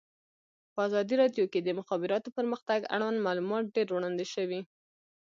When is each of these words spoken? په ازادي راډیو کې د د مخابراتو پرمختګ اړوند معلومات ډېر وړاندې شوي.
په 0.73 0.79
ازادي 0.87 1.15
راډیو 1.21 1.45
کې 1.51 1.59
د 1.61 1.65
د 1.69 1.77
مخابراتو 1.79 2.29
پرمختګ 2.37 2.79
اړوند 2.95 3.17
معلومات 3.27 3.63
ډېر 3.75 3.87
وړاندې 3.91 4.25
شوي. 4.33 4.61